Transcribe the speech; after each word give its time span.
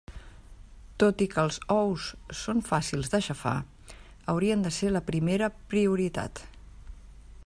Tot 1.01 1.19
i 1.25 1.27
que 1.33 1.41
els 1.47 1.59
ous 1.75 2.07
són 2.39 2.63
fàcils 2.69 3.11
d'aixafar, 3.13 3.55
haurien 4.33 4.67
de 4.67 4.75
ser 4.79 4.91
la 4.97 5.03
primera 5.13 5.51
prioritat. 5.75 6.43